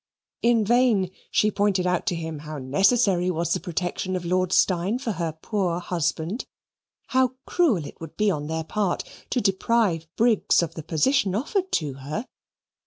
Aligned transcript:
In 0.41 0.65
vain 0.65 1.11
she 1.29 1.51
pointed 1.51 1.85
out 1.85 2.07
to 2.07 2.15
him 2.15 2.39
how 2.39 2.57
necessary 2.57 3.29
was 3.29 3.53
the 3.53 3.59
protection 3.59 4.15
of 4.15 4.25
Lord 4.25 4.51
Steyne 4.51 4.97
for 4.97 5.11
her 5.11 5.31
poor 5.31 5.79
husband; 5.79 6.47
how 7.09 7.35
cruel 7.45 7.85
it 7.85 8.01
would 8.01 8.17
be 8.17 8.31
on 8.31 8.47
their 8.47 8.63
part 8.63 9.03
to 9.29 9.39
deprive 9.39 10.07
Briggs 10.15 10.63
of 10.63 10.73
the 10.73 10.81
position 10.81 11.35
offered 11.35 11.71
to 11.73 11.93
her. 11.99 12.25